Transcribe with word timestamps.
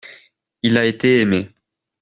Il 0.63 0.79
a 0.79 0.85
été 0.87 1.19
aimé. 1.19 1.53